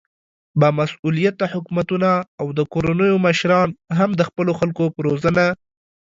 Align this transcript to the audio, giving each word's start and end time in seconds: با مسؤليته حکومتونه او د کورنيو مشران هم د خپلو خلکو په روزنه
با 0.59 0.69
مسؤليته 0.79 1.45
حکومتونه 1.53 2.09
او 2.41 2.47
د 2.57 2.59
کورنيو 2.73 3.21
مشران 3.25 3.69
هم 3.97 4.09
د 4.15 4.21
خپلو 4.29 4.51
خلکو 4.59 4.83
په 4.95 4.99
روزنه 5.07 5.45